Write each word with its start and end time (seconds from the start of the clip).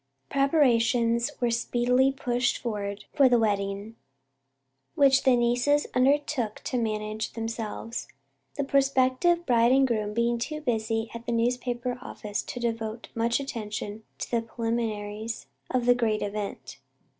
Preparations 0.31 1.29
were 1.39 1.51
speedily 1.51 2.11
pushed 2.11 2.57
forward 2.57 3.05
for 3.13 3.29
the 3.29 3.37
wedding, 3.37 3.97
which 4.95 5.21
the 5.21 5.35
nieces 5.35 5.85
undertook 5.93 6.59
to 6.63 6.79
manage 6.81 7.33
themselves, 7.33 8.07
the 8.57 8.63
prospective 8.63 9.45
bride 9.45 9.71
and 9.71 9.87
groom 9.87 10.15
being 10.15 10.39
too 10.39 10.59
busy 10.59 11.11
at 11.13 11.27
the 11.27 11.31
newspaper 11.31 11.99
office 12.01 12.41
to 12.41 12.59
devote 12.59 13.09
much 13.13 13.39
attention 13.39 14.01
to 14.17 14.31
the 14.31 14.41
preliminaries 14.41 15.45
of 15.69 15.85
the 15.85 15.93
great 15.93 16.23
event. 16.23 16.79